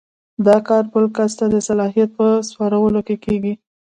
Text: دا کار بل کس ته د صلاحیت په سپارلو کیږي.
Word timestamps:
دا 0.47 0.57
کار 0.67 0.83
بل 0.93 1.05
کس 1.17 1.31
ته 1.39 1.45
د 1.53 1.55
صلاحیت 1.67 2.09
په 2.19 2.25
سپارلو 2.49 3.01
کیږي. 3.25 3.53